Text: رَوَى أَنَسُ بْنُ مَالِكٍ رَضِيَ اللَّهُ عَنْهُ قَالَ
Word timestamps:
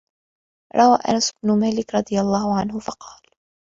رَوَى 0.75 0.99
أَنَسُ 1.09 1.31
بْنُ 1.43 1.59
مَالِكٍ 1.59 1.95
رَضِيَ 1.95 2.19
اللَّهُ 2.19 2.59
عَنْهُ 2.59 2.79
قَالَ 2.79 3.21